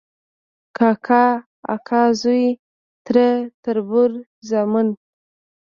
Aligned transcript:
کاکا، 0.77 1.25
اکا 1.75 2.01
زوی، 2.21 2.45
تره، 3.05 3.29
تربور، 3.63 4.11
زامن، 4.47 4.87